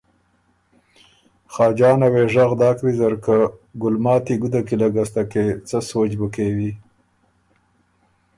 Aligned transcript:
خاجان 1.53 1.99
ژغ 2.33 2.51
داک 2.59 2.77
ویزر 2.85 3.13
که 3.25 3.35
”ګلماتی 3.81 4.35
ګُده 4.41 4.61
کی 4.67 4.75
له 4.81 4.87
ګستکې 4.95 5.45
څۀ 5.67 5.79
سوچ 5.89 6.11
بُو 6.19 6.27
کېوی؟“ 6.33 6.71